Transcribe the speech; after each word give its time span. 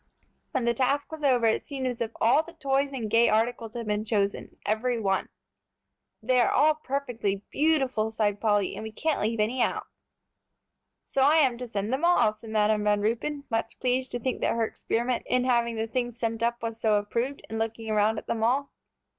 When 0.51 0.65
the 0.65 0.73
task 0.73 1.11
was 1.11 1.23
over, 1.23 1.45
it 1.45 1.63
seemed 1.63 1.85
as 1.85 2.01
if 2.01 2.09
all 2.19 2.41
the 2.41 2.53
toys 2.53 2.89
and 2.91 3.07
gay 3.07 3.29
articles 3.29 3.75
had 3.75 3.85
been 3.85 4.03
chosen, 4.03 4.57
every 4.65 4.99
one! 4.99 5.29
"They 6.23 6.39
are 6.39 6.49
all 6.49 6.73
perfectly 6.73 7.43
beautiful," 7.51 8.09
sighed 8.09 8.41
Polly, 8.41 8.73
"and 8.75 8.81
we 8.81 8.91
can't 8.91 9.21
leave 9.21 9.39
any 9.39 9.61
out." 9.61 9.85
"So 11.05 11.21
I 11.21 11.35
am 11.35 11.55
to 11.59 11.67
send 11.67 11.93
them 11.93 12.03
all," 12.03 12.33
said 12.33 12.49
Madam 12.49 12.83
Van 12.83 12.99
Ruypen, 13.01 13.43
much 13.51 13.79
pleased 13.79 14.09
to 14.13 14.19
think 14.19 14.41
that 14.41 14.55
her 14.55 14.65
experiment 14.65 15.21
in 15.27 15.43
having 15.43 15.75
the 15.75 15.85
things 15.85 16.17
sent 16.17 16.41
up 16.41 16.63
was 16.63 16.79
so 16.81 16.95
approved, 16.95 17.43
and 17.47 17.59
looking 17.59 17.87
around 17.87 18.17
at 18.17 18.25
them 18.25 18.43
all. 18.43 18.71